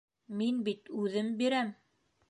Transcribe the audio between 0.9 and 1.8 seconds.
үҙем бирәм!